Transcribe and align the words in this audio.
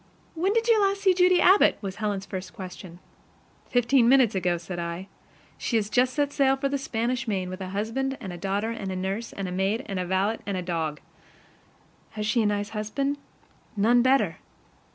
"When 0.33 0.51
did 0.51 0.67
you 0.67 0.81
last 0.81 1.01
see 1.01 1.13
Judy 1.13 1.39
Abbott?" 1.41 1.77
was 1.79 1.97
Helen's 1.97 2.25
first 2.25 2.53
question. 2.53 2.97
"Fifteen 3.67 4.09
minutes 4.09 4.33
ago," 4.33 4.57
said 4.57 4.79
I. 4.79 5.09
"She 5.59 5.75
has 5.75 5.91
just 5.91 6.15
set 6.15 6.33
sail 6.33 6.55
for 6.55 6.67
the 6.69 6.79
Spanish 6.79 7.27
main 7.27 7.51
with 7.51 7.61
a 7.61 7.69
husband 7.69 8.17
and 8.19 8.41
daughter 8.41 8.71
and 8.71 8.99
nurse 8.99 9.31
and 9.31 9.55
maid 9.55 9.83
and 9.85 9.99
valet 10.09 10.39
and 10.47 10.65
dog." 10.65 11.01
"Has 12.17 12.25
she 12.25 12.41
a 12.41 12.47
nice 12.47 12.69
husband?" 12.69 13.19
"None 13.77 14.01
better." 14.01 14.37